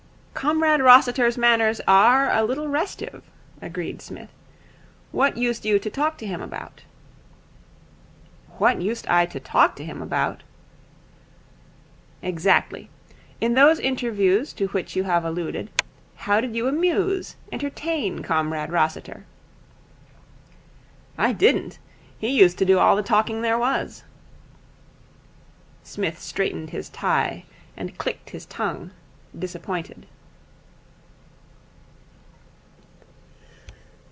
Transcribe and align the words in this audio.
'Comrade 0.33 0.81
Rossiter's 0.81 1.37
manners 1.37 1.81
are 1.87 2.31
a 2.31 2.41
little 2.43 2.67
restive,' 2.67 3.23
agreed 3.61 4.01
Psmith. 4.01 4.31
'What 5.11 5.37
used 5.37 5.65
you 5.65 5.77
to 5.77 5.89
talk 5.89 6.17
to 6.17 6.25
him 6.25 6.41
about?' 6.41 6.81
'What 8.57 8.81
used 8.81 9.05
I 9.05 9.27
to 9.27 9.39
talk 9.39 9.75
to 9.75 9.83
him 9.85 10.01
about?' 10.01 10.41
'Exactly. 12.23 12.89
In 13.39 13.53
those 13.53 13.77
interviews 13.79 14.51
to 14.53 14.65
which 14.67 14.95
you 14.95 15.03
have 15.03 15.25
alluded, 15.25 15.69
how 16.15 16.41
did 16.41 16.55
you 16.55 16.67
amuse, 16.67 17.35
entertain 17.51 18.23
Comrade 18.23 18.71
Rossiter?' 18.71 19.25
'I 21.19 21.33
didn't. 21.33 21.77
He 22.17 22.29
used 22.29 22.57
to 22.57 22.65
do 22.65 22.79
all 22.79 22.95
the 22.95 23.03
talking 23.03 23.43
there 23.43 23.59
was.' 23.59 24.03
Psmith 25.83 26.19
straightened 26.19 26.71
his 26.71 26.89
tie, 26.89 27.43
and 27.77 27.95
clicked 27.99 28.31
his 28.31 28.47
tongue, 28.47 28.89
disappointed. 29.37 30.07